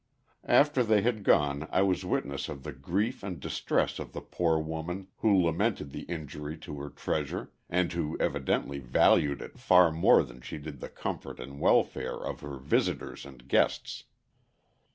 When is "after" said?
0.47-0.83